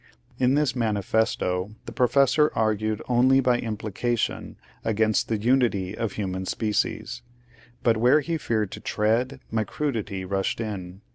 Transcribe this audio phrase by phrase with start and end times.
[0.39, 6.13] In this manifesto the pro i fessor argued only by implication against the unity of
[6.13, 7.21] human species;
[7.83, 11.01] but where he feared to tread my crudity rushed in.